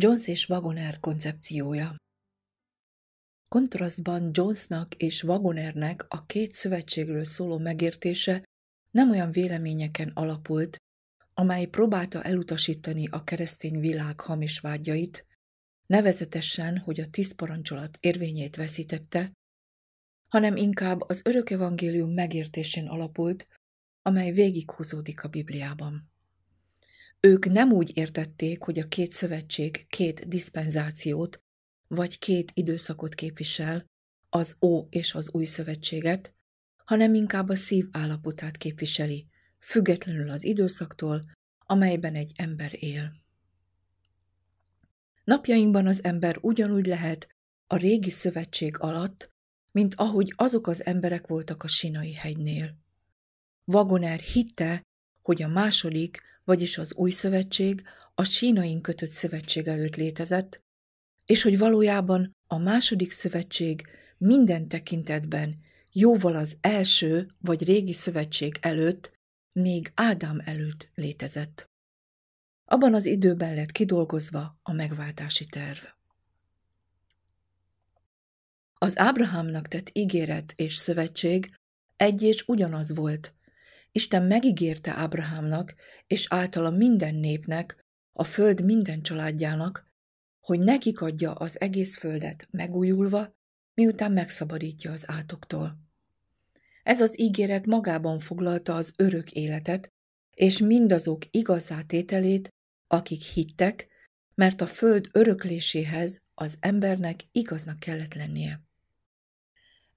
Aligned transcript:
Jones 0.00 0.26
és 0.26 0.48
Wagoner 0.48 1.00
koncepciója 1.00 1.94
Kontrasztban 3.48 4.30
Jonesnak 4.32 4.94
és 4.94 5.22
Wagonernek 5.22 6.06
a 6.08 6.26
két 6.26 6.52
szövetségről 6.52 7.24
szóló 7.24 7.58
megértése 7.58 8.44
nem 8.90 9.10
olyan 9.10 9.30
véleményeken 9.30 10.08
alapult, 10.08 10.76
amely 11.34 11.66
próbálta 11.66 12.22
elutasítani 12.22 13.08
a 13.08 13.24
keresztény 13.24 13.80
világ 13.80 14.20
hamis 14.20 14.60
vágyait, 14.60 15.26
nevezetesen, 15.86 16.78
hogy 16.78 17.00
a 17.00 17.10
tíz 17.10 17.34
parancsolat 17.34 17.98
érvényét 18.00 18.56
veszítette, 18.56 19.32
hanem 20.28 20.56
inkább 20.56 21.00
az 21.00 21.20
örök 21.24 21.50
evangélium 21.50 22.10
megértésén 22.10 22.86
alapult, 22.86 23.48
amely 24.02 24.32
végighúzódik 24.32 25.24
a 25.24 25.28
Bibliában. 25.28 26.16
Ők 27.20 27.46
nem 27.46 27.72
úgy 27.72 27.96
értették, 27.96 28.62
hogy 28.62 28.78
a 28.78 28.88
két 28.88 29.12
szövetség 29.12 29.86
két 29.88 30.28
diszpenzációt, 30.28 31.42
vagy 31.86 32.18
két 32.18 32.50
időszakot 32.54 33.14
képvisel, 33.14 33.84
az 34.28 34.56
Ó 34.60 34.86
és 34.90 35.14
az 35.14 35.30
Új 35.32 35.44
Szövetséget, 35.44 36.34
hanem 36.84 37.14
inkább 37.14 37.48
a 37.48 37.54
szív 37.54 37.88
állapotát 37.90 38.56
képviseli, 38.56 39.26
függetlenül 39.58 40.30
az 40.30 40.44
időszaktól, 40.44 41.22
amelyben 41.58 42.14
egy 42.14 42.32
ember 42.36 42.72
él. 42.82 43.12
Napjainkban 45.24 45.86
az 45.86 46.04
ember 46.04 46.38
ugyanúgy 46.40 46.86
lehet 46.86 47.28
a 47.66 47.76
régi 47.76 48.10
szövetség 48.10 48.78
alatt, 48.78 49.30
mint 49.70 49.94
ahogy 49.94 50.32
azok 50.36 50.66
az 50.66 50.84
emberek 50.84 51.26
voltak 51.26 51.62
a 51.62 51.68
Sinai 51.68 52.12
hegynél. 52.12 52.76
Wagoner 53.64 54.20
hitte, 54.20 54.82
hogy 55.28 55.42
a 55.42 55.48
második, 55.48 56.22
vagyis 56.44 56.78
az 56.78 56.94
új 56.94 57.10
szövetség 57.10 57.82
a 58.14 58.24
sínain 58.24 58.80
kötött 58.80 59.10
szövetség 59.10 59.66
előtt 59.66 59.96
létezett, 59.96 60.60
és 61.26 61.42
hogy 61.42 61.58
valójában 61.58 62.36
a 62.46 62.58
második 62.58 63.10
szövetség 63.10 63.86
minden 64.18 64.68
tekintetben 64.68 65.58
jóval 65.92 66.36
az 66.36 66.56
első 66.60 67.28
vagy 67.40 67.64
régi 67.64 67.92
szövetség 67.92 68.58
előtt, 68.60 69.12
még 69.52 69.92
Ádám 69.94 70.42
előtt 70.44 70.88
létezett. 70.94 71.68
Abban 72.64 72.94
az 72.94 73.06
időben 73.06 73.54
lett 73.54 73.72
kidolgozva 73.72 74.58
a 74.62 74.72
megváltási 74.72 75.46
terv. 75.46 75.84
Az 78.74 78.98
Ábrahámnak 78.98 79.68
tett 79.68 79.90
ígéret 79.92 80.52
és 80.56 80.74
szövetség 80.74 81.54
egy 81.96 82.22
és 82.22 82.44
ugyanaz 82.46 82.94
volt. 82.94 83.32
Isten 83.92 84.22
megígérte 84.22 84.92
Ábrahámnak 84.92 85.74
és 86.06 86.26
általa 86.30 86.70
minden 86.70 87.14
népnek, 87.14 87.84
a 88.12 88.24
föld 88.24 88.64
minden 88.64 89.02
családjának, 89.02 89.86
hogy 90.40 90.58
nekik 90.58 91.00
adja 91.00 91.32
az 91.32 91.60
egész 91.60 91.98
földet 91.98 92.48
megújulva, 92.50 93.36
miután 93.74 94.12
megszabadítja 94.12 94.92
az 94.92 95.04
átoktól. 95.06 95.78
Ez 96.82 97.00
az 97.00 97.20
ígéret 97.20 97.66
magában 97.66 98.18
foglalta 98.18 98.74
az 98.74 98.92
örök 98.96 99.32
életet, 99.32 99.92
és 100.30 100.58
mindazok 100.58 101.22
igazá 101.30 101.82
tételét, 101.82 102.54
akik 102.86 103.22
hittek, 103.22 103.88
mert 104.34 104.60
a 104.60 104.66
föld 104.66 105.08
örökléséhez 105.12 106.20
az 106.34 106.56
embernek 106.60 107.20
igaznak 107.32 107.78
kellett 107.78 108.14
lennie. 108.14 108.67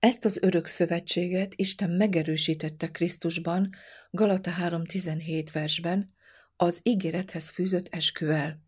Ezt 0.02 0.26
az 0.26 0.42
örök 0.42 0.66
szövetséget 0.66 1.54
Isten 1.56 1.90
megerősítette 1.90 2.92
Krisztusban, 2.92 3.70
Galata 4.10 4.52
3.17 4.52 5.48
versben, 5.54 6.14
az 6.56 6.80
ígérethez 6.84 7.50
fűzött 7.50 7.88
esküvel. 7.88 8.62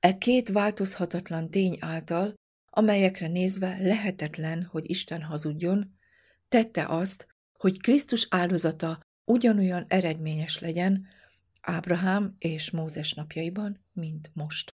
E 0.00 0.18
két 0.18 0.48
változhatatlan 0.48 1.50
tény 1.50 1.76
által, 1.80 2.34
amelyekre 2.70 3.28
nézve 3.28 3.78
lehetetlen, 3.80 4.62
hogy 4.64 4.90
Isten 4.90 5.22
hazudjon, 5.22 5.98
tette 6.48 6.86
azt, 6.86 7.26
hogy 7.52 7.80
Krisztus 7.80 8.26
áldozata 8.30 9.00
ugyanolyan 9.24 9.84
eredményes 9.88 10.58
legyen 10.58 11.06
Ábrahám 11.60 12.34
és 12.38 12.70
Mózes 12.70 13.14
napjaiban, 13.14 13.84
mint 13.92 14.30
most. 14.34 14.74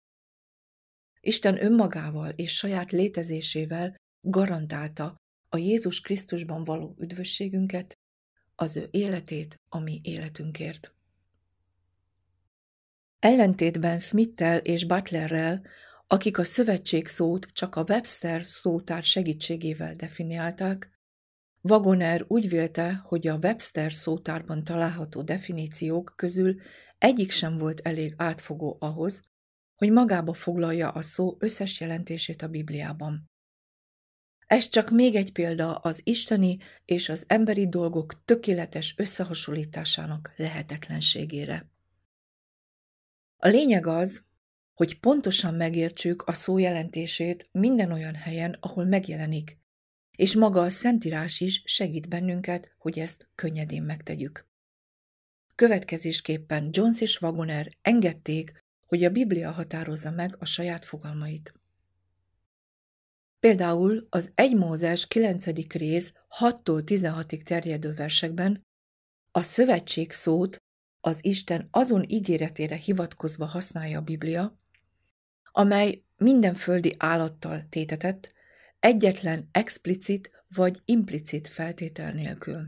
Isten 1.19 1.63
önmagával 1.63 2.30
és 2.30 2.56
saját 2.56 2.91
létezésével 2.91 3.96
garantálta 4.22 5.18
a 5.50 5.58
Jézus 5.58 6.02
Krisztusban 6.02 6.64
való 6.64 6.96
üdvösségünket, 7.00 7.98
az 8.56 8.76
ő 8.76 8.88
életét 8.92 9.60
a 9.70 9.80
mi 9.80 10.00
életünkért. 10.04 10.94
Ellentétben 13.20 14.00
Smittel 14.00 14.58
és 14.58 14.86
Butlerrel, 14.86 15.62
akik 16.08 16.38
a 16.38 16.44
szövetség 16.44 17.08
szót 17.08 17.48
csak 17.54 17.76
a 17.76 17.86
Webster 17.88 18.46
szótár 18.46 19.04
segítségével 19.04 19.96
definiálták, 19.96 21.00
Wagoner 21.62 22.26
úgy 22.28 22.50
vélte, 22.50 22.94
hogy 22.94 23.28
a 23.28 23.38
Webster 23.38 23.94
szótárban 23.94 24.64
található 24.64 25.22
definíciók 25.22 26.14
közül 26.16 26.56
egyik 26.98 27.31
sem 27.31 27.58
volt 27.58 27.80
elég 27.80 28.14
átfogó 28.18 28.78
ahhoz, 28.80 29.22
hogy 29.76 29.92
magába 29.92 30.34
foglalja 30.34 30.90
a 30.90 31.02
szó 31.02 31.36
összes 31.40 31.80
jelentését 31.80 32.42
a 32.42 32.48
Bibliában. 32.48 33.30
Ez 34.50 34.70
csak 34.70 34.90
még 34.90 35.16
egy 35.16 35.32
példa 35.32 35.76
az 35.76 36.02
isteni 36.04 36.58
és 36.86 37.10
az 37.10 37.24
emberi 37.28 37.68
dolgok 37.68 38.26
tökéletes 38.26 38.94
összehasonlításának 38.98 40.34
lehetetlenségére. 40.36 41.70
A 43.38 43.48
lényeg 43.48 43.88
az, 43.88 44.24
hogy 44.74 45.00
pontosan 45.00 45.54
megértsük 45.54 46.24
a 46.24 46.34
szó 46.34 46.58
jelentését 46.58 47.50
minden 47.52 47.92
olyan 47.92 48.16
helyen, 48.16 48.58
ahol 48.60 48.86
megjelenik, 48.86 49.58
és 50.12 50.36
maga 50.36 50.62
a 50.62 50.70
Szentírás 50.70 51.40
is 51.40 51.62
segít 51.66 52.10
bennünket, 52.10 52.74
hogy 52.78 53.00
ezt 53.00 53.30
könnyedén 53.36 53.84
megtegyük. 53.84 54.48
Következésképpen 55.56 56.70
Jones 56.72 57.02
és 57.02 57.22
Wagoner 57.22 57.72
engedték, 57.81 58.64
hogy 58.86 59.04
a 59.04 59.10
Biblia 59.10 59.52
határozza 59.52 60.12
meg 60.12 60.36
a 60.40 60.46
saját 60.46 60.86
fogalmait. 60.86 61.58
Például 63.39 64.07
az 64.09 64.31
1 64.36 64.56
Mózes 64.56 65.07
9. 65.07 65.45
rész 65.68 66.13
6-tól 66.39 66.81
16-ig 66.86 67.44
terjedő 67.44 67.94
versekben 67.94 68.68
a 69.31 69.41
szövetség 69.41 70.12
szót 70.12 70.57
az 71.01 71.18
Isten 71.21 71.68
azon 71.71 72.03
ígéretére 72.07 72.75
hivatkozva 72.75 73.45
használja 73.45 74.00
a 74.00 74.01
Biblia, 74.01 74.59
amely 75.51 76.03
minden 76.18 76.53
földi 76.53 76.95
állattal 76.97 77.65
tétetett, 77.69 78.33
egyetlen 78.80 79.50
explicit 79.51 80.44
vagy 80.47 80.80
implicit 80.85 81.47
feltétel 81.47 82.12
nélkül. 82.12 82.68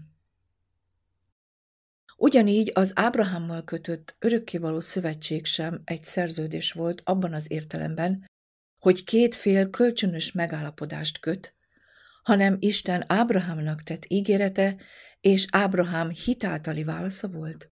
Ugyanígy 2.17 2.71
az 2.73 2.91
Ábrahámmal 2.95 3.63
kötött 3.63 4.15
örökkévaló 4.19 4.79
szövetség 4.79 5.45
sem 5.45 5.81
egy 5.85 6.03
szerződés 6.03 6.71
volt 6.71 7.01
abban 7.05 7.33
az 7.33 7.51
értelemben, 7.51 8.29
hogy 8.81 9.03
két 9.03 9.35
fél 9.35 9.69
kölcsönös 9.69 10.31
megállapodást 10.31 11.19
köt, 11.19 11.55
hanem 12.23 12.57
Isten 12.59 13.03
Ábrahámnak 13.07 13.83
tett 13.83 14.05
ígérete, 14.07 14.75
és 15.19 15.47
Ábrahám 15.51 16.09
hitáltali 16.09 16.83
válasza 16.83 17.27
volt. 17.27 17.71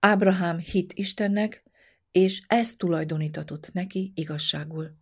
Ábrahám 0.00 0.58
hit 0.58 0.92
Istennek, 0.92 1.62
és 2.12 2.42
ez 2.46 2.72
tulajdonítatott 2.76 3.72
neki 3.72 4.12
igazságul. 4.14 4.96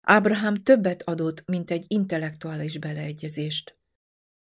Ábrahám 0.00 0.54
többet 0.54 1.02
adott, 1.02 1.42
mint 1.46 1.70
egy 1.70 1.84
intellektuális 1.88 2.78
beleegyezést. 2.78 3.78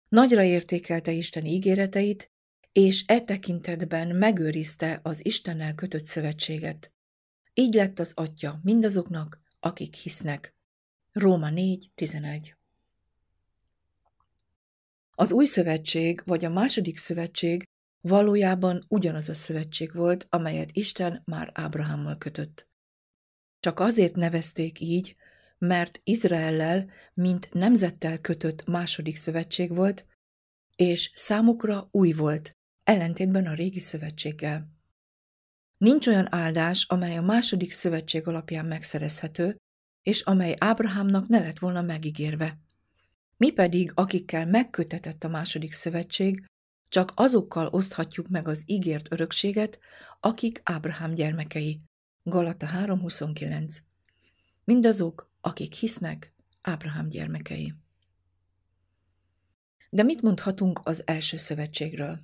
Nagyra 0.08 0.42
értékelte 0.42 1.10
Isten 1.12 1.44
ígéreteit, 1.44 2.30
és 2.72 3.04
e 3.06 3.20
tekintetben 3.20 4.16
megőrizte 4.16 5.00
az 5.02 5.24
Istennel 5.24 5.74
kötött 5.74 6.06
szövetséget. 6.06 6.92
Így 7.54 7.74
lett 7.74 7.98
az 7.98 8.12
atya 8.14 8.60
mindazoknak, 8.62 9.44
akik 9.66 9.94
hisznek. 9.94 10.54
Róma 11.12 11.48
4.11 11.50 12.52
Az 15.10 15.32
új 15.32 15.44
szövetség 15.44 16.22
vagy 16.24 16.44
a 16.44 16.50
második 16.50 16.98
szövetség 16.98 17.68
valójában 18.00 18.84
ugyanaz 18.88 19.28
a 19.28 19.34
szövetség 19.34 19.92
volt, 19.94 20.26
amelyet 20.28 20.70
Isten 20.72 21.22
már 21.24 21.50
Ábrahámmal 21.54 22.18
kötött. 22.18 22.68
Csak 23.60 23.80
azért 23.80 24.14
nevezték 24.14 24.80
így, 24.80 25.16
mert 25.58 26.00
Izraellel, 26.02 26.90
mint 27.14 27.52
nemzettel 27.52 28.18
kötött 28.20 28.64
második 28.66 29.16
szövetség 29.16 29.74
volt, 29.74 30.06
és 30.76 31.10
számukra 31.14 31.88
új 31.90 32.12
volt, 32.12 32.56
ellentétben 32.84 33.46
a 33.46 33.54
régi 33.54 33.80
szövetséggel. 33.80 34.75
Nincs 35.78 36.06
olyan 36.06 36.34
áldás, 36.34 36.86
amely 36.88 37.16
a 37.16 37.22
második 37.22 37.72
szövetség 37.72 38.26
alapján 38.26 38.66
megszerezhető, 38.66 39.56
és 40.02 40.20
amely 40.20 40.56
Ábrahámnak 40.58 41.28
ne 41.28 41.38
lett 41.38 41.58
volna 41.58 41.82
megígérve. 41.82 42.58
Mi 43.36 43.50
pedig, 43.50 43.92
akikkel 43.94 44.46
megkötetett 44.46 45.24
a 45.24 45.28
második 45.28 45.72
szövetség, 45.72 46.44
csak 46.88 47.12
azokkal 47.14 47.66
oszthatjuk 47.66 48.28
meg 48.28 48.48
az 48.48 48.62
ígért 48.66 49.12
örökséget, 49.12 49.78
akik 50.20 50.60
Ábrahám 50.64 51.14
gyermekei. 51.14 51.80
Galata 52.22 52.66
3.29 52.66 53.76
mindazok, 54.64 55.30
akik 55.40 55.74
hisznek, 55.74 56.34
Ábrahám 56.62 57.08
gyermekei. 57.08 57.74
De 59.90 60.02
mit 60.02 60.22
mondhatunk 60.22 60.80
az 60.84 61.02
első 61.06 61.36
szövetségről? 61.36 62.18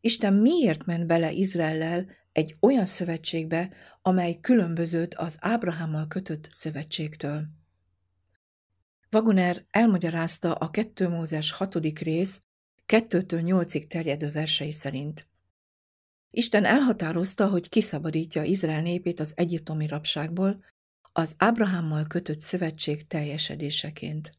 Isten 0.00 0.34
miért 0.34 0.84
ment 0.84 1.06
bele 1.06 1.32
Izraellel 1.32 2.06
egy 2.32 2.56
olyan 2.60 2.86
szövetségbe, 2.86 3.72
amely 4.02 4.40
különbözött 4.40 5.14
az 5.14 5.36
Ábrahámmal 5.40 6.06
kötött 6.06 6.48
szövetségtől? 6.50 7.46
Wagoner 9.12 9.64
elmagyarázta 9.70 10.54
a 10.54 10.70
2 10.70 11.08
Mózes 11.08 11.50
6. 11.50 11.74
rész 11.98 12.42
2-től 12.86 13.42
8-ig 13.44 13.86
terjedő 13.86 14.30
versei 14.30 14.70
szerint. 14.70 15.28
Isten 16.30 16.64
elhatározta, 16.64 17.48
hogy 17.48 17.68
kiszabadítja 17.68 18.42
Izrael 18.42 18.82
népét 18.82 19.20
az 19.20 19.32
egyiptomi 19.34 19.86
rabságból, 19.86 20.64
az 21.12 21.34
Ábrahámmal 21.38 22.06
kötött 22.06 22.40
szövetség 22.40 23.06
teljesedéseként. 23.06 24.32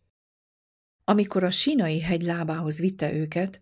Amikor 1.03 1.43
a 1.43 1.51
sínai 1.51 2.01
hegy 2.01 2.21
lábához 2.21 2.77
vitte 2.77 3.13
őket, 3.13 3.61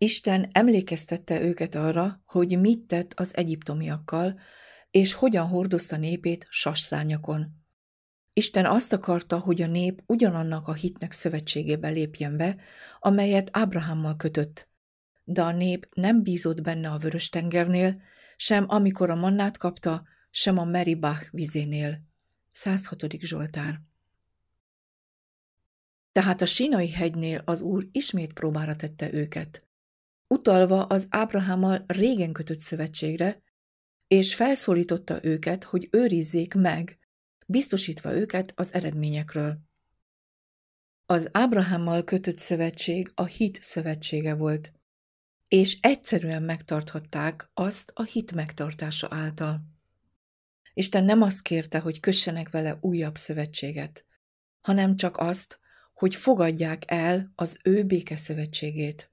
Isten 0.00 0.48
emlékeztette 0.52 1.40
őket 1.40 1.74
arra, 1.74 2.22
hogy 2.24 2.60
mit 2.60 2.80
tett 2.80 3.12
az 3.14 3.36
egyiptomiakkal, 3.36 4.40
és 4.90 5.12
hogyan 5.12 5.46
hordozta 5.46 5.96
népét 5.96 6.46
sasszányakon. 6.50 7.66
Isten 8.32 8.66
azt 8.66 8.92
akarta, 8.92 9.38
hogy 9.38 9.62
a 9.62 9.66
nép 9.66 10.02
ugyanannak 10.06 10.68
a 10.68 10.72
hitnek 10.72 11.12
szövetségébe 11.12 11.88
lépjen 11.88 12.36
be, 12.36 12.56
amelyet 12.98 13.48
Ábrahámmal 13.52 14.16
kötött. 14.16 14.68
De 15.24 15.42
a 15.42 15.52
nép 15.52 15.88
nem 15.94 16.22
bízott 16.22 16.60
benne 16.60 16.90
a 16.90 16.98
Vörös-tengernél, 16.98 18.00
sem 18.36 18.64
amikor 18.68 19.10
a 19.10 19.14
mannát 19.14 19.56
kapta, 19.56 20.06
sem 20.30 20.58
a 20.58 20.64
Meribach 20.64 21.28
vizénél. 21.30 22.02
106. 22.50 23.04
Zsoltár 23.20 23.80
Tehát 26.12 26.40
a 26.40 26.46
Sinai 26.46 26.90
hegynél 26.90 27.42
az 27.44 27.60
Úr 27.60 27.88
ismét 27.92 28.32
próbára 28.32 28.76
tette 28.76 29.12
őket 29.12 29.67
utalva 30.28 30.82
az 30.84 31.06
Ábrahámmal 31.10 31.84
régen 31.86 32.32
kötött 32.32 32.60
szövetségre, 32.60 33.42
és 34.06 34.34
felszólította 34.34 35.24
őket, 35.24 35.64
hogy 35.64 35.88
őrizzék 35.90 36.54
meg, 36.54 36.98
biztosítva 37.46 38.12
őket 38.14 38.52
az 38.56 38.72
eredményekről. 38.72 39.58
Az 41.06 41.28
Ábrahámmal 41.32 42.04
kötött 42.04 42.38
szövetség 42.38 43.12
a 43.14 43.24
hit 43.24 43.62
szövetsége 43.62 44.34
volt, 44.34 44.72
és 45.48 45.78
egyszerűen 45.80 46.42
megtarthatták 46.42 47.50
azt 47.54 47.90
a 47.94 48.02
hit 48.02 48.32
megtartása 48.32 49.08
által. 49.10 49.60
Isten 50.74 51.04
nem 51.04 51.22
azt 51.22 51.42
kérte, 51.42 51.78
hogy 51.78 52.00
kössenek 52.00 52.50
vele 52.50 52.78
újabb 52.80 53.16
szövetséget, 53.16 54.04
hanem 54.60 54.96
csak 54.96 55.16
azt, 55.16 55.60
hogy 55.94 56.14
fogadják 56.14 56.82
el 56.86 57.32
az 57.34 57.58
ő 57.62 57.84
békeszövetségét. 57.84 59.10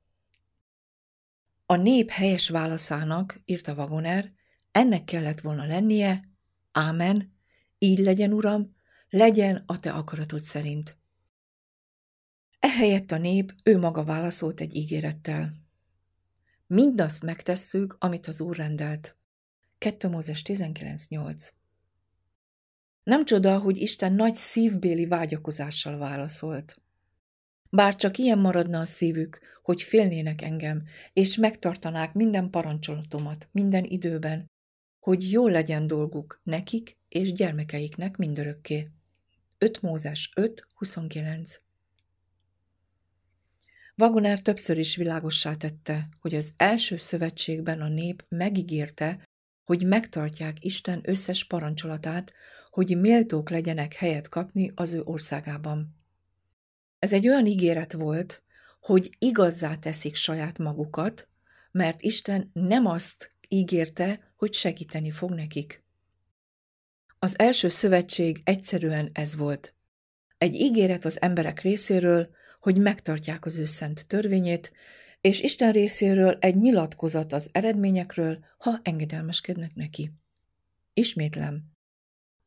A 1.65 1.75
nép 1.75 2.09
helyes 2.09 2.49
válaszának, 2.49 3.41
írta 3.45 3.75
Vagoner, 3.75 4.31
ennek 4.71 5.03
kellett 5.03 5.41
volna 5.41 5.65
lennie, 5.65 6.19
ámen, 6.71 7.33
így 7.77 7.99
legyen, 7.99 8.33
uram, 8.33 8.75
legyen 9.09 9.63
a 9.65 9.79
te 9.79 9.91
akaratod 9.91 10.41
szerint. 10.41 10.97
Ehelyett 12.59 13.11
a 13.11 13.17
nép 13.17 13.53
ő 13.63 13.77
maga 13.77 14.03
válaszolt 14.03 14.59
egy 14.59 14.75
ígérettel. 14.75 15.53
Mindazt 16.67 17.23
megtesszük, 17.23 17.95
amit 17.99 18.27
az 18.27 18.41
Úr 18.41 18.55
rendelt. 18.55 19.17
2 19.77 20.07
Mózes 20.07 20.41
19.8 20.45 21.49
Nem 23.03 23.25
csoda, 23.25 23.59
hogy 23.59 23.77
Isten 23.77 24.13
nagy 24.13 24.35
szívbéli 24.35 25.05
vágyakozással 25.05 25.97
válaszolt. 25.97 26.81
Bár 27.69 27.95
csak 27.95 28.17
ilyen 28.17 28.39
maradna 28.39 28.79
a 28.79 28.85
szívük, 28.85 29.39
hogy 29.63 29.81
félnének 29.81 30.41
engem, 30.41 30.83
és 31.13 31.35
megtartanák 31.35 32.13
minden 32.13 32.49
parancsolatomat 32.49 33.49
minden 33.51 33.83
időben, 33.83 34.49
hogy 34.99 35.31
jó 35.31 35.47
legyen 35.47 35.87
dolguk 35.87 36.41
nekik 36.43 36.97
és 37.09 37.33
gyermekeiknek 37.33 38.17
mindörökké. 38.17 38.89
5 39.57 39.81
Mózes 39.81 40.31
5, 40.35 40.67
29 40.75 41.59
Vagonár 43.95 44.39
többször 44.39 44.77
is 44.77 44.95
világossá 44.95 45.55
tette, 45.55 46.09
hogy 46.19 46.35
az 46.35 46.53
első 46.57 46.97
szövetségben 46.97 47.81
a 47.81 47.87
nép 47.87 48.25
megígérte, 48.29 49.27
hogy 49.63 49.85
megtartják 49.85 50.63
Isten 50.63 51.01
összes 51.03 51.43
parancsolatát, 51.43 52.33
hogy 52.69 52.99
méltók 52.99 53.49
legyenek 53.49 53.93
helyet 53.93 54.27
kapni 54.27 54.71
az 54.75 54.93
ő 54.93 55.01
országában. 55.03 55.95
Ez 57.05 57.13
egy 57.13 57.27
olyan 57.27 57.45
ígéret 57.45 57.93
volt, 57.93 58.41
hogy 58.79 59.15
igazzá 59.19 59.75
teszik 59.75 60.15
saját 60.15 60.57
magukat, 60.57 61.27
mert 61.71 62.01
Isten 62.01 62.49
nem 62.53 62.85
azt 62.85 63.31
ígérte, 63.47 64.31
hogy 64.35 64.53
segíteni 64.53 65.11
fog 65.11 65.31
nekik. 65.31 65.83
Az 67.19 67.39
első 67.39 67.69
szövetség 67.69 68.41
egyszerűen 68.43 69.09
ez 69.13 69.35
volt. 69.35 69.73
Egy 70.37 70.55
ígéret 70.55 71.05
az 71.05 71.21
emberek 71.21 71.61
részéről, 71.61 72.29
hogy 72.59 72.77
megtartják 72.77 73.45
az 73.45 73.57
ő 73.57 73.65
szent 73.65 74.07
törvényét, 74.07 74.71
és 75.21 75.41
Isten 75.41 75.71
részéről 75.71 76.37
egy 76.39 76.55
nyilatkozat 76.55 77.33
az 77.33 77.49
eredményekről, 77.51 78.45
ha 78.57 78.79
engedelmeskednek 78.83 79.75
neki. 79.75 80.11
Ismétlem, 80.93 81.74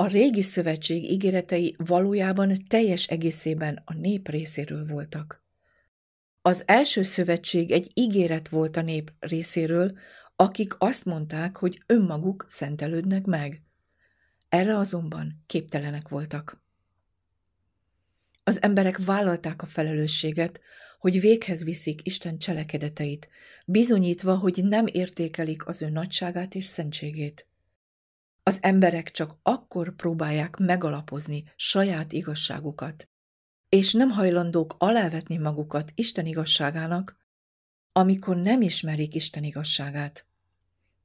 a 0.00 0.07
régi 0.07 0.43
szövetség 0.43 1.11
ígéretei 1.11 1.75
valójában 1.78 2.64
teljes 2.69 3.07
egészében 3.07 3.83
a 3.85 3.95
nép 3.95 4.28
részéről 4.28 4.87
voltak. 4.87 5.45
Az 6.43 6.62
első 6.67 7.02
szövetség 7.02 7.71
egy 7.71 7.90
ígéret 7.95 8.49
volt 8.49 8.76
a 8.76 8.83
nép 8.83 9.12
részéről, 9.19 9.99
akik 10.37 10.75
azt 10.78 11.05
mondták, 11.05 11.57
hogy 11.57 11.83
önmaguk 11.87 12.47
szentelődnek 12.49 13.25
meg. 13.25 13.62
Erre 14.49 14.76
azonban 14.76 15.43
képtelenek 15.47 16.09
voltak. 16.09 16.62
Az 18.45 18.62
emberek 18.62 19.05
vállalták 19.05 19.62
a 19.62 19.67
felelősséget, 19.67 20.61
hogy 20.99 21.21
véghez 21.21 21.64
viszik 21.64 22.07
Isten 22.07 22.38
cselekedeteit, 22.38 23.28
bizonyítva, 23.67 24.37
hogy 24.37 24.64
nem 24.64 24.87
értékelik 24.87 25.67
az 25.67 25.83
ő 25.83 25.88
nagyságát 25.88 26.55
és 26.55 26.64
szentségét. 26.64 27.48
Az 28.49 28.59
emberek 28.61 29.11
csak 29.11 29.38
akkor 29.43 29.95
próbálják 29.95 30.57
megalapozni 30.57 31.45
saját 31.57 32.12
igazságukat, 32.12 33.09
és 33.69 33.93
nem 33.93 34.11
hajlandók 34.11 34.75
alávetni 34.78 35.37
magukat 35.37 35.93
Isten 35.95 36.26
igazságának, 36.26 37.17
amikor 37.93 38.37
nem 38.37 38.62
ismerik 38.62 39.14
Isten 39.14 39.45
igazságát. 39.45 40.26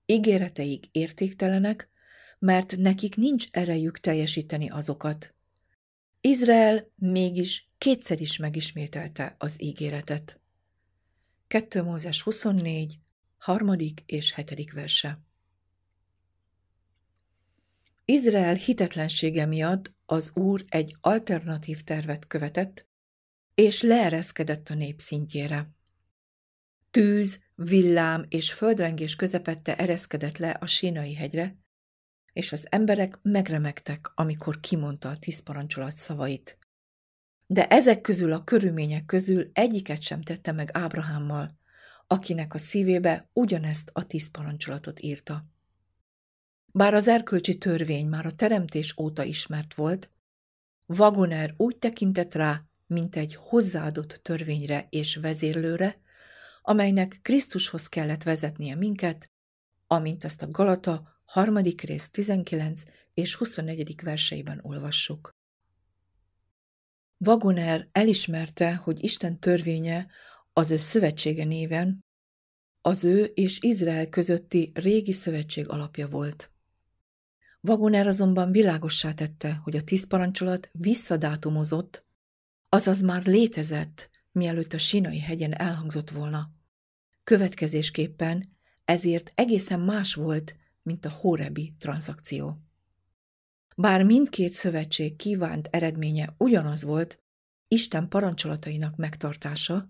Ígéreteik 0.06 0.86
értéktelenek, 0.92 1.90
mert 2.40 2.78
nekik 2.78 3.16
nincs 3.16 3.48
erejük 3.52 4.00
teljesíteni 4.00 4.70
azokat. 4.70 5.36
Izrael 6.22 6.92
mégis 6.96 7.70
kétszer 7.78 8.22
is 8.22 8.38
megismételte 8.38 9.36
az 9.38 9.62
ígéretet. 9.62 10.40
2 11.48 11.84
Mózes 11.84 12.22
24, 12.22 13.00
harmadik 13.38 14.04
és 14.06 14.34
hetedik 14.34 14.74
verse. 14.74 15.20
Izrael 18.06 18.56
hitetlensége 18.56 19.46
miatt 19.46 19.94
az 20.06 20.32
Úr 20.36 20.66
egy 20.68 20.96
alternatív 21.02 21.82
tervet 21.82 22.28
követett, 22.28 22.88
és 23.56 23.82
leereszkedett 23.82 24.70
a 24.70 24.74
nép 24.74 25.00
szintjére. 25.00 25.70
Tűz, 26.92 27.40
villám 27.56 28.26
és 28.30 28.54
földrengés 28.54 29.16
közepette 29.16 29.78
ereszkedett 29.78 30.38
le 30.38 30.50
a 30.50 30.66
sínai 30.66 31.16
hegyre, 31.16 31.58
és 32.34 32.52
az 32.52 32.68
emberek 32.70 33.20
megremegtek, 33.22 34.12
amikor 34.16 34.60
kimondta 34.60 35.10
a 35.10 35.18
tíz 35.18 35.44
parancsolat 35.44 35.96
szavait. 35.96 36.58
De 37.46 37.68
ezek 37.68 38.02
közül 38.02 38.32
a 38.32 38.44
körülmények 38.44 39.06
közül 39.06 39.50
egyiket 39.54 40.02
sem 40.02 40.22
tette 40.22 40.52
meg 40.52 40.70
Ábrahámmal, 40.74 41.58
akinek 42.08 42.54
a 42.54 42.58
szívébe 42.58 43.30
ugyanezt 43.34 43.90
a 43.94 44.08
tíz 44.08 44.32
parancsolatot 44.32 45.00
írta. 45.00 45.53
Bár 46.76 46.94
az 46.94 47.08
erkölcsi 47.08 47.58
törvény 47.58 48.08
már 48.08 48.26
a 48.26 48.36
teremtés 48.36 48.98
óta 48.98 49.24
ismert 49.24 49.74
volt, 49.74 50.12
Wagoner 50.86 51.54
úgy 51.58 51.78
tekintett 51.78 52.34
rá, 52.34 52.64
mint 52.88 53.16
egy 53.16 53.36
hozzáadott 53.36 54.20
törvényre 54.22 54.88
és 54.90 55.16
vezérlőre, 55.16 56.02
amelynek 56.62 57.20
Krisztushoz 57.22 57.88
kellett 57.88 58.24
vezetnie 58.24 58.76
minket, 58.76 59.32
amint 59.88 60.24
ezt 60.24 60.42
a 60.42 60.52
Galata 60.52 61.22
harmadik 61.26 61.82
rész 61.82 62.10
19 62.10 62.82
és 63.14 63.36
24. 63.36 64.02
verseiben 64.04 64.60
olvassuk. 64.64 65.36
Wagoner 67.18 67.88
elismerte, 67.92 68.76
hogy 68.76 69.04
Isten 69.04 69.40
törvénye 69.40 70.08
az 70.54 70.72
ő 70.72 70.78
szövetsége 70.78 71.44
néven 71.44 72.06
az 72.82 73.04
ő 73.04 73.24
és 73.24 73.62
Izrael 73.62 74.10
közötti 74.10 74.72
régi 74.74 75.12
szövetség 75.12 75.70
alapja 75.70 76.08
volt. 76.08 76.53
Vagoner 77.66 78.08
azonban 78.08 78.52
világossá 78.52 79.14
tette, 79.14 79.54
hogy 79.54 79.76
a 79.76 79.84
tíz 79.84 80.08
parancsolat 80.08 80.70
visszadátumozott, 80.72 82.06
azaz 82.70 83.02
már 83.02 83.26
létezett, 83.26 84.10
mielőtt 84.32 84.74
a 84.74 84.78
Sinai 84.78 85.20
hegyen 85.20 85.54
elhangzott 85.54 86.10
volna. 86.10 86.52
Következésképpen 87.24 88.58
ezért 88.86 89.32
egészen 89.36 89.80
más 89.80 90.14
volt, 90.14 90.56
mint 90.82 91.06
a 91.06 91.10
Horebi 91.10 91.74
tranzakció. 91.80 92.62
Bár 93.76 94.04
mindkét 94.04 94.52
szövetség 94.52 95.16
kívánt 95.16 95.68
eredménye 95.72 96.34
ugyanaz 96.38 96.84
volt, 96.84 97.20
Isten 97.68 98.08
parancsolatainak 98.10 98.96
megtartása, 98.96 99.90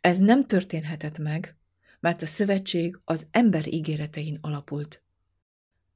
ez 0.00 0.18
nem 0.18 0.46
történhetett 0.46 1.18
meg, 1.18 1.56
mert 2.00 2.22
a 2.22 2.26
szövetség 2.26 3.00
az 3.04 3.26
ember 3.30 3.66
ígéretein 3.72 4.38
alapult. 4.40 5.05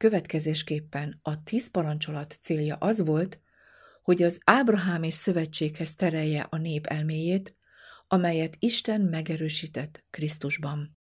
Következésképpen 0.00 1.18
a 1.22 1.42
tíz 1.42 1.70
parancsolat 1.70 2.38
célja 2.40 2.76
az 2.76 3.00
volt, 3.00 3.40
hogy 4.02 4.22
az 4.22 4.40
Ábrahámi 4.44 5.10
szövetséghez 5.10 5.94
terelje 5.94 6.46
a 6.50 6.56
nép 6.56 6.86
elméjét, 6.86 7.56
amelyet 8.08 8.56
Isten 8.58 9.00
megerősített 9.00 10.04
Krisztusban. 10.10 10.96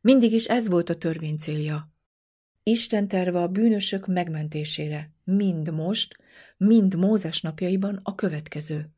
Mindig 0.00 0.32
is 0.32 0.44
ez 0.44 0.68
volt 0.68 0.88
a 0.88 0.96
törvény 0.96 1.36
célja. 1.36 1.92
Isten 2.62 3.08
terve 3.08 3.40
a 3.42 3.48
bűnösök 3.48 4.06
megmentésére, 4.06 5.12
mind 5.24 5.72
most, 5.72 6.16
mind 6.56 6.94
Mózes 6.94 7.40
napjaiban 7.40 8.00
a 8.02 8.14
következő. 8.14 8.92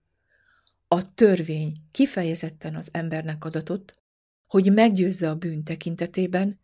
A 0.88 1.14
törvény 1.14 1.76
kifejezetten 1.90 2.74
az 2.74 2.88
embernek 2.92 3.44
adatott, 3.44 4.02
hogy 4.46 4.72
meggyőzze 4.72 5.30
a 5.30 5.36
bűn 5.36 5.64
tekintetében, 5.64 6.59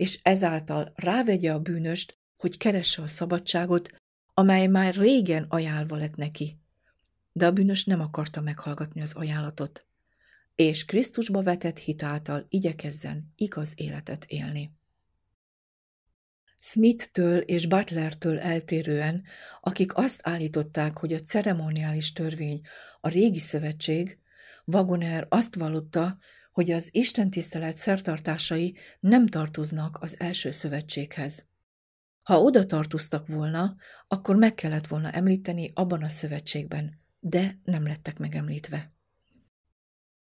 és 0.00 0.18
ezáltal 0.22 0.92
rávegye 0.94 1.52
a 1.52 1.60
bűnöst, 1.60 2.18
hogy 2.36 2.56
keresse 2.56 3.02
a 3.02 3.06
szabadságot, 3.06 3.90
amely 4.34 4.66
már 4.66 4.94
régen 4.94 5.46
ajánlva 5.48 5.96
lett 5.96 6.14
neki. 6.14 6.58
De 7.32 7.46
a 7.46 7.52
bűnös 7.52 7.84
nem 7.84 8.00
akarta 8.00 8.40
meghallgatni 8.40 9.00
az 9.00 9.12
ajánlatot, 9.12 9.86
és 10.54 10.84
Krisztusba 10.84 11.42
vetett 11.42 11.78
hitáltal 11.78 12.46
igyekezzen 12.48 13.32
igaz 13.36 13.72
életet 13.76 14.24
élni. 14.24 14.72
Smith-től 16.60 17.38
és 17.38 17.66
Butlertől 17.66 18.38
eltérően, 18.38 19.24
akik 19.60 19.96
azt 19.96 20.20
állították, 20.22 20.98
hogy 20.98 21.12
a 21.12 21.22
ceremoniális 21.22 22.12
törvény 22.12 22.60
a 23.00 23.08
régi 23.08 23.40
szövetség, 23.40 24.18
Wagoner 24.72 25.26
azt 25.28 25.54
vallotta, 25.54 26.18
hogy 26.52 26.70
az 26.70 26.88
istentisztelet 26.92 27.76
szertartásai 27.76 28.76
nem 29.00 29.26
tartoznak 29.26 29.98
az 30.00 30.20
első 30.20 30.50
szövetséghez. 30.50 31.46
Ha 32.22 32.40
oda 32.42 32.66
tartoztak 32.66 33.26
volna, 33.26 33.76
akkor 34.08 34.36
meg 34.36 34.54
kellett 34.54 34.86
volna 34.86 35.10
említeni 35.10 35.72
abban 35.74 36.02
a 36.02 36.08
szövetségben, 36.08 37.00
de 37.20 37.58
nem 37.64 37.86
lettek 37.86 38.18
megemlítve. 38.18 38.92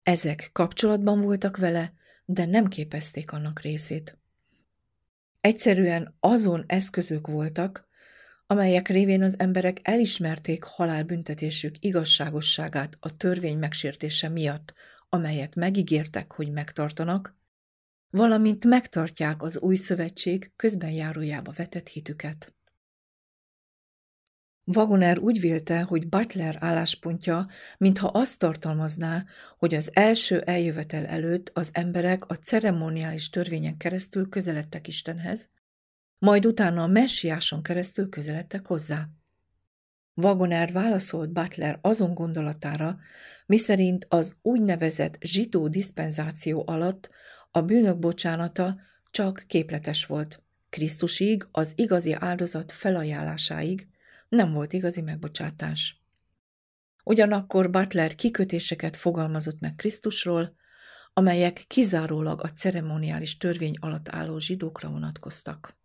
Ezek 0.03 0.49
kapcsolatban 0.53 1.21
voltak 1.21 1.57
vele, 1.57 1.93
de 2.25 2.45
nem 2.45 2.67
képezték 2.67 3.31
annak 3.31 3.61
részét. 3.61 4.17
Egyszerűen 5.41 6.15
azon 6.19 6.63
eszközök 6.67 7.27
voltak, 7.27 7.88
amelyek 8.51 8.87
révén 8.87 9.23
az 9.23 9.35
emberek 9.39 9.79
elismerték 9.83 10.63
halálbüntetésük 10.63 11.75
igazságosságát 11.79 12.97
a 12.99 13.17
törvény 13.17 13.57
megsértése 13.57 14.29
miatt, 14.29 14.73
amelyet 15.09 15.55
megígértek, 15.55 16.31
hogy 16.31 16.51
megtartanak, 16.51 17.37
valamint 18.09 18.65
megtartják 18.65 19.41
az 19.41 19.59
új 19.59 19.75
szövetség 19.75 20.51
közben 20.55 20.89
járójába 20.89 21.51
vetett 21.51 21.87
hitüket. 21.87 22.53
Wagoner 24.65 25.19
úgy 25.19 25.39
vélte, 25.39 25.81
hogy 25.81 26.07
Butler 26.07 26.57
álláspontja, 26.59 27.47
mintha 27.77 28.07
azt 28.07 28.39
tartalmazná, 28.39 29.25
hogy 29.57 29.75
az 29.75 29.89
első 29.93 30.41
eljövetel 30.41 31.05
előtt 31.05 31.51
az 31.53 31.69
emberek 31.73 32.25
a 32.25 32.35
ceremoniális 32.35 33.29
törvényen 33.29 33.77
keresztül 33.77 34.29
közeledtek 34.29 34.87
Istenhez, 34.87 35.49
majd 36.19 36.45
utána 36.45 36.83
a 36.83 36.87
messiáson 36.87 37.63
keresztül 37.63 38.09
közeledtek 38.09 38.67
hozzá. 38.67 39.07
Wagoner 40.13 40.71
válaszolt 40.71 41.29
Butler 41.29 41.79
azon 41.81 42.13
gondolatára, 42.13 42.97
miszerint 43.45 44.05
az 44.09 44.35
úgynevezett 44.41 45.17
zsidó 45.21 45.67
diszpenzáció 45.67 46.63
alatt 46.67 47.09
a 47.51 47.61
bűnök 47.61 47.99
bocsánata 47.99 48.79
csak 49.11 49.43
képletes 49.47 50.05
volt. 50.05 50.43
Krisztusig, 50.69 51.47
az 51.51 51.73
igazi 51.75 52.13
áldozat 52.13 52.71
felajánlásáig 52.71 53.87
nem 54.29 54.53
volt 54.53 54.73
igazi 54.73 55.01
megbocsátás. 55.01 56.03
Ugyanakkor 57.03 57.69
Butler 57.69 58.15
kikötéseket 58.15 58.97
fogalmazott 58.97 59.59
meg 59.59 59.75
Krisztusról, 59.75 60.55
amelyek 61.13 61.63
kizárólag 61.67 62.43
a 62.43 62.51
ceremoniális 62.51 63.37
törvény 63.37 63.75
alatt 63.79 64.09
álló 64.09 64.39
zsidókra 64.39 64.89
vonatkoztak. 64.89 65.78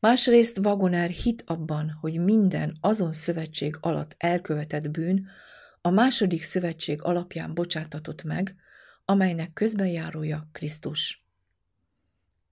Másrészt 0.00 0.58
Wagoner 0.58 1.10
hit 1.10 1.42
abban, 1.46 1.90
hogy 2.00 2.18
minden 2.18 2.76
azon 2.80 3.12
szövetség 3.12 3.76
alatt 3.80 4.14
elkövetett 4.18 4.90
bűn 4.90 5.28
a 5.80 5.90
második 5.90 6.42
szövetség 6.42 7.02
alapján 7.02 7.54
bocsátatott 7.54 8.22
meg, 8.22 8.54
amelynek 9.04 9.52
közbenjárója 9.52 10.48
Krisztus. 10.52 11.24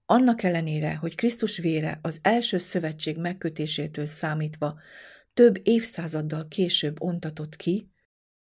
Annak 0.05 0.43
ellenére, 0.43 0.95
hogy 0.95 1.15
Krisztus 1.15 1.57
vére 1.57 1.99
az 2.01 2.19
első 2.21 2.57
szövetség 2.57 3.17
megkötésétől 3.17 4.05
számítva 4.05 4.79
több 5.33 5.59
évszázaddal 5.63 6.47
később 6.47 7.01
ontatott 7.01 7.55
ki, 7.55 7.91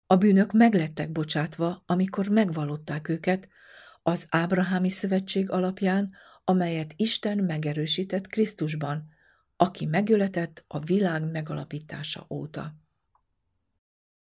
a 0.06 0.16
bűnök 0.16 0.52
meglettek 0.52 1.12
bocsátva, 1.12 1.82
amikor 1.86 2.28
megvalották 2.28 3.08
őket 3.08 3.48
az 4.02 4.26
Ábrahámi 4.28 4.90
szövetség 4.90 5.50
alapján, 5.50 6.14
amelyet 6.48 6.92
Isten 6.96 7.38
megerősített 7.38 8.26
Krisztusban, 8.26 9.08
aki 9.56 9.86
megöletett 9.86 10.64
a 10.66 10.78
világ 10.78 11.30
megalapítása 11.30 12.26
óta. 12.30 12.74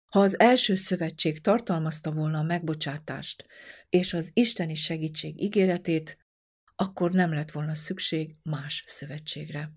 Ha 0.06 0.20
az 0.20 0.38
első 0.38 0.74
szövetség 0.74 1.40
tartalmazta 1.40 2.12
volna 2.12 2.38
a 2.38 2.42
megbocsátást 2.42 3.46
és 3.88 4.12
az 4.12 4.30
isteni 4.32 4.74
segítség 4.74 5.42
ígéretét, 5.42 6.18
akkor 6.76 7.10
nem 7.10 7.32
lett 7.32 7.50
volna 7.50 7.74
szükség 7.74 8.36
más 8.42 8.84
szövetségre. 8.86 9.72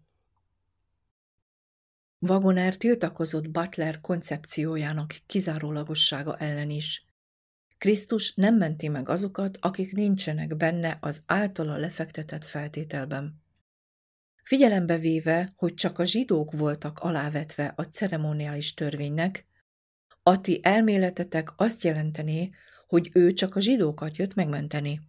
Wagoner 2.20 2.78
tiltakozott 2.78 3.50
Butler 3.50 4.02
koncepciójának 4.02 5.16
kizárólagossága 5.26 6.38
ellen 6.38 6.70
is. 6.70 7.08
Krisztus 7.78 8.34
nem 8.34 8.56
menti 8.56 8.88
meg 8.88 9.10
azokat, 9.10 9.58
akik 9.62 9.94
nincsenek 9.94 10.58
benne 10.58 10.98
az 11.00 11.22
általa 11.26 11.78
lefektetett 11.78 12.46
feltételben. 12.46 13.42
Figyelembe 14.44 14.98
véve, 14.98 15.52
hogy 15.56 15.74
csak 15.74 16.00
a 16.00 16.06
zsidók 16.06 16.52
voltak 16.52 17.00
alávetve 17.00 17.74
a 17.76 17.84
ceremoniális 17.84 18.74
törvénynek, 18.74 19.46
a 20.24 20.42
ti 20.42 20.60
elméletetek 20.62 21.54
azt 21.56 21.84
jelentené, 21.84 22.50
hogy 22.88 23.10
ő 23.14 23.32
csak 23.32 23.56
a 23.56 23.60
zsidókat 23.60 24.16
jött 24.16 24.34
megmenteni. 24.34 25.02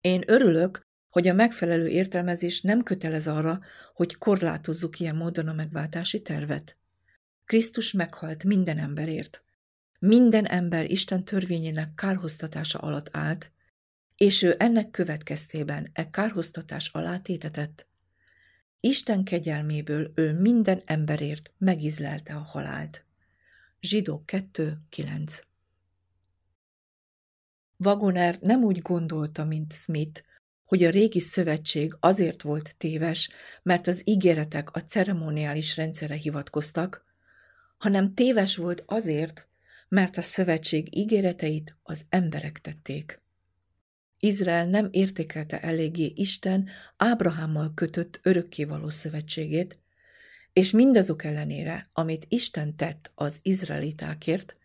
Én 0.00 0.22
örülök, 0.26 0.86
hogy 1.08 1.28
a 1.28 1.34
megfelelő 1.34 1.88
értelmezés 1.88 2.60
nem 2.60 2.82
kötelez 2.82 3.26
arra, 3.26 3.60
hogy 3.94 4.16
korlátozzuk 4.16 5.00
ilyen 5.00 5.16
módon 5.16 5.48
a 5.48 5.52
megváltási 5.52 6.22
tervet. 6.22 6.76
Krisztus 7.44 7.92
meghalt 7.92 8.44
minden 8.44 8.78
emberért. 8.78 9.44
Minden 9.98 10.44
ember 10.44 10.90
Isten 10.90 11.24
törvényének 11.24 11.94
kárhoztatása 11.94 12.78
alatt 12.78 13.16
állt, 13.16 13.50
és 14.16 14.42
ő 14.42 14.54
ennek 14.58 14.90
következtében 14.90 15.90
e 15.92 16.10
kárhoztatás 16.10 16.88
alá 16.88 17.18
tétetett. 17.18 17.86
Isten 18.80 19.24
kegyelméből 19.24 20.12
ő 20.14 20.32
minden 20.32 20.82
emberért 20.84 21.50
megizlelte 21.58 22.34
a 22.34 22.38
halált. 22.38 23.04
Zsidók 23.80 24.22
2.9 24.26 25.40
Wagoner 27.78 28.38
nem 28.40 28.62
úgy 28.62 28.82
gondolta, 28.82 29.44
mint 29.44 29.72
Smith, 29.72 30.22
hogy 30.64 30.82
a 30.82 30.90
régi 30.90 31.20
szövetség 31.20 31.96
azért 32.00 32.42
volt 32.42 32.76
téves, 32.76 33.30
mert 33.62 33.86
az 33.86 34.02
ígéretek 34.04 34.74
a 34.74 34.80
ceremoniális 34.80 35.76
rendszere 35.76 36.14
hivatkoztak, 36.14 37.04
hanem 37.78 38.14
téves 38.14 38.56
volt 38.56 38.82
azért, 38.86 39.48
mert 39.88 40.16
a 40.16 40.22
szövetség 40.22 40.96
ígéreteit 40.96 41.76
az 41.82 42.04
emberek 42.08 42.58
tették. 42.58 43.20
Izrael 44.18 44.66
nem 44.66 44.88
értékelte 44.90 45.60
eléggé 45.60 46.12
Isten 46.14 46.68
Ábrahámmal 46.96 47.72
kötött 47.74 48.20
örökkévaló 48.22 48.90
szövetségét, 48.90 49.78
és 50.52 50.70
mindazok 50.70 51.24
ellenére, 51.24 51.90
amit 51.92 52.26
Isten 52.28 52.76
tett 52.76 53.10
az 53.14 53.38
izraelitákért, 53.42 54.56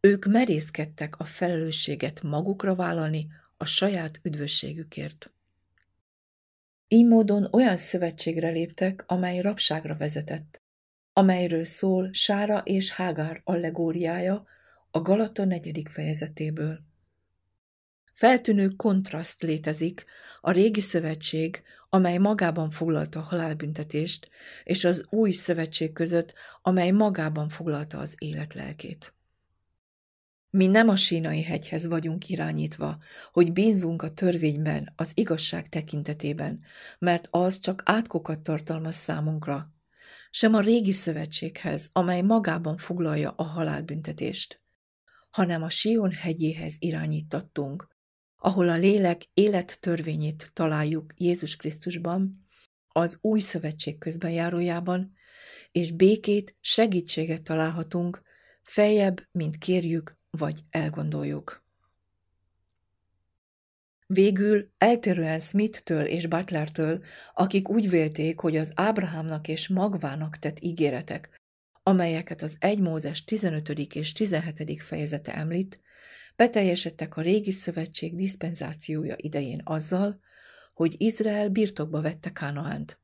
ők 0.00 0.24
merészkedtek 0.24 1.18
a 1.18 1.24
felelősséget 1.24 2.22
magukra 2.22 2.74
vállalni 2.74 3.26
a 3.56 3.64
saját 3.64 4.20
üdvösségükért. 4.22 5.30
Így 6.88 7.06
módon 7.06 7.48
olyan 7.50 7.76
szövetségre 7.76 8.48
léptek, 8.48 9.04
amely 9.06 9.40
rabságra 9.40 9.96
vezetett, 9.96 10.62
amelyről 11.12 11.64
szól 11.64 12.08
Sára 12.12 12.58
és 12.58 12.90
Hágár 12.90 13.40
allegóriája 13.44 14.46
a 14.90 15.00
Galata 15.00 15.44
negyedik 15.44 15.88
fejezetéből. 15.88 16.80
Feltűnő 18.12 18.68
kontraszt 18.68 19.42
létezik 19.42 20.04
a 20.40 20.50
régi 20.50 20.80
szövetség, 20.80 21.62
amely 21.88 22.18
magában 22.18 22.70
foglalta 22.70 23.18
a 23.18 23.22
halálbüntetést, 23.22 24.28
és 24.64 24.84
az 24.84 25.06
új 25.10 25.30
szövetség 25.30 25.92
között, 25.92 26.34
amely 26.62 26.90
magában 26.90 27.48
foglalta 27.48 27.98
az 27.98 28.14
élet 28.18 28.54
lelkét. 28.54 29.14
Mi 30.50 30.66
nem 30.66 30.88
a 30.88 30.96
sínai 30.96 31.42
hegyhez 31.42 31.86
vagyunk 31.86 32.28
irányítva, 32.28 32.98
hogy 33.32 33.52
bízzunk 33.52 34.02
a 34.02 34.12
törvényben, 34.12 34.92
az 34.96 35.12
igazság 35.14 35.68
tekintetében, 35.68 36.60
mert 36.98 37.28
az 37.30 37.60
csak 37.60 37.82
átkokat 37.84 38.38
tartalmaz 38.40 38.96
számunkra, 38.96 39.72
sem 40.30 40.54
a 40.54 40.60
régi 40.60 40.92
szövetséghez, 40.92 41.90
amely 41.92 42.20
magában 42.20 42.76
foglalja 42.76 43.32
a 43.36 43.42
halálbüntetést, 43.42 44.59
hanem 45.30 45.62
a 45.62 45.70
Sion 45.70 46.12
hegyéhez 46.12 46.76
irányítattunk, 46.78 47.88
ahol 48.36 48.68
a 48.68 48.76
lélek 48.76 49.28
élettörvényét 49.34 50.50
találjuk 50.52 51.12
Jézus 51.16 51.56
Krisztusban, 51.56 52.48
az 52.88 53.18
új 53.20 53.40
szövetség 53.40 53.98
közbenjárójában, 53.98 55.12
és 55.72 55.90
békét, 55.92 56.56
segítséget 56.60 57.42
találhatunk, 57.42 58.22
feljebb, 58.62 59.28
mint 59.32 59.58
kérjük 59.58 60.18
vagy 60.30 60.60
elgondoljuk. 60.70 61.64
Végül 64.06 64.70
eltérően 64.78 65.38
Smith-től 65.38 66.04
és 66.04 66.26
Butlertől, 66.26 67.04
akik 67.34 67.68
úgy 67.68 67.90
vélték, 67.90 68.40
hogy 68.40 68.56
az 68.56 68.72
Ábrahámnak 68.74 69.48
és 69.48 69.68
Magvának 69.68 70.38
tett 70.38 70.60
ígéretek, 70.60 71.39
amelyeket 71.90 72.42
az 72.42 72.56
1 72.58 72.78
Mózes 72.78 73.24
15. 73.24 73.68
és 73.68 74.12
17. 74.12 74.82
fejezete 74.82 75.34
említ, 75.34 75.80
beteljesedtek 76.36 77.16
a 77.16 77.20
régi 77.20 77.50
szövetség 77.50 78.16
diszpenzációja 78.16 79.14
idején 79.16 79.60
azzal, 79.64 80.20
hogy 80.74 80.94
Izrael 80.98 81.48
birtokba 81.48 82.00
vette 82.00 82.32
Kánaánt. 82.32 82.98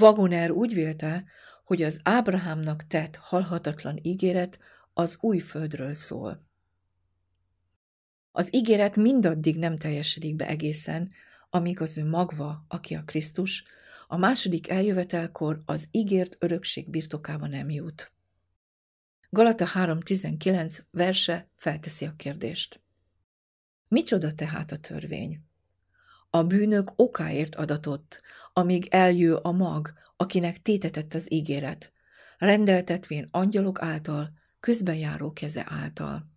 Wagoner 0.00 0.50
úgy 0.50 0.74
vélte, 0.74 1.24
hogy 1.64 1.82
az 1.82 2.00
Ábrahámnak 2.02 2.86
tett 2.86 3.16
halhatatlan 3.16 3.98
ígéret 4.02 4.58
az 4.92 5.16
új 5.20 5.38
földről 5.38 5.94
szól. 5.94 6.44
Az 8.32 8.54
ígéret 8.54 8.96
mindaddig 8.96 9.58
nem 9.58 9.78
teljesedik 9.78 10.36
be 10.36 10.46
egészen, 10.46 11.10
amíg 11.50 11.80
az 11.80 11.98
ő 11.98 12.04
magva, 12.04 12.64
aki 12.68 12.94
a 12.94 13.02
Krisztus, 13.02 13.64
a 14.10 14.16
második 14.16 14.68
eljövetelkor 14.68 15.62
az 15.64 15.88
ígért 15.90 16.36
örökség 16.38 16.90
birtokába 16.90 17.46
nem 17.46 17.70
jut. 17.70 18.12
Galata 19.30 19.66
3.19 19.66 20.78
verse 20.90 21.50
felteszi 21.56 22.04
a 22.04 22.14
kérdést. 22.16 22.80
Micsoda 23.88 24.34
tehát 24.34 24.72
a 24.72 24.76
törvény? 24.76 25.42
A 26.30 26.42
bűnök 26.42 26.92
okáért 26.96 27.54
adatott, 27.54 28.20
amíg 28.52 28.86
eljő 28.90 29.34
a 29.34 29.52
mag, 29.52 29.92
akinek 30.16 30.62
tétetett 30.62 31.14
az 31.14 31.32
ígéret, 31.32 31.92
rendeltetvén 32.38 33.28
angyalok 33.30 33.82
által, 33.82 34.32
közbenjáró 34.60 35.32
keze 35.32 35.66
által. 35.68 36.30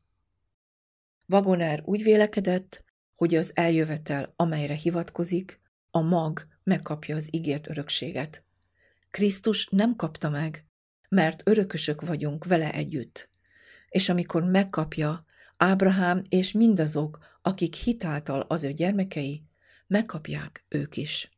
Vagoner 1.26 1.82
úgy 1.86 2.04
vélekedett, 2.04 2.84
hogy 3.16 3.36
az 3.36 3.52
eljövetel, 3.54 4.34
amelyre 4.36 4.74
hivatkozik, 4.74 5.62
a 5.92 6.02
mag 6.02 6.48
megkapja 6.64 7.16
az 7.16 7.28
ígért 7.32 7.70
örökséget. 7.70 8.44
Krisztus 9.10 9.68
nem 9.68 9.96
kapta 9.96 10.30
meg, 10.30 10.66
mert 11.10 11.42
örökösök 11.46 12.02
vagyunk 12.02 12.46
vele 12.46 12.74
együtt. 12.74 13.30
És 13.90 14.10
amikor 14.10 14.44
megkapja, 14.44 15.26
Ábrahám 15.58 16.24
és 16.30 16.52
mindazok, 16.52 17.20
akik 17.42 17.76
hitáltal 17.76 18.42
az 18.42 18.64
ő 18.64 18.72
gyermekei, 18.72 19.44
megkapják 19.88 20.66
ők 20.70 20.98
is. 20.98 21.32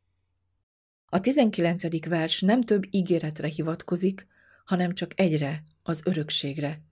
A 1.06 1.20
19. 1.20 2.06
vers 2.08 2.40
nem 2.40 2.62
több 2.62 2.84
ígéretre 2.90 3.48
hivatkozik, 3.48 4.26
hanem 4.64 4.92
csak 4.94 5.20
egyre, 5.20 5.62
az 5.82 6.00
örökségre, 6.04 6.82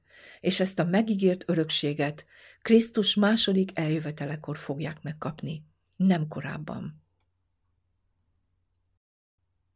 és 0.40 0.61
ezt 0.61 0.79
a 0.79 0.85
megígért 0.85 1.44
örökséget 1.46 2.27
Krisztus 2.62 3.14
második 3.14 3.79
eljövetelekor 3.79 4.59
fogják 4.59 5.03
megkapni, 5.03 5.64
nem 5.96 6.29
korábban. 6.29 7.02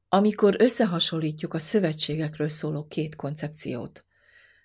Amikor 0.09 0.57
összehasonlítjuk 0.59 1.55
a 1.55 1.59
szövetségekről 1.59 2.49
szóló 2.49 2.87
két 2.87 3.17
koncepciót, 3.17 4.05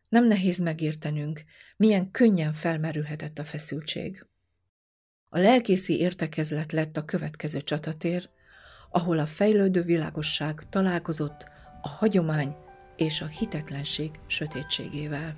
nem 0.10 0.28
nehéz 0.28 0.60
megértenünk, 0.60 1.44
milyen 1.78 2.12
könnyen 2.12 2.54
felmerülhetett 2.54 3.40
a 3.40 3.44
feszültség. 3.44 4.26
A 5.30 5.40
lelkészi 5.40 6.00
értekezlet 6.00 6.72
lett 6.72 6.98
a 6.98 7.06
következő 7.06 7.62
csatatér, 7.62 8.30
ahol 8.90 9.20
a 9.20 9.26
fejlődő 9.26 9.82
világosság 9.82 10.70
találkozott 10.70 11.48
a 11.82 11.88
hagyomány 11.88 12.56
és 12.96 13.22
a 13.22 13.26
hitetlenség 13.26 14.12
sötétségével. 14.28 15.36